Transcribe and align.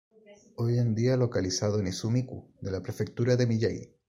Hoy 0.55 0.79
en 0.79 0.95
día 0.95 1.15
localizado 1.15 1.79
en 1.79 1.85
Izumi-ku, 1.85 2.49
de 2.59 2.71
la 2.71 2.81
prefectura 2.81 3.35
de 3.35 3.45
Miyagi. 3.45 3.93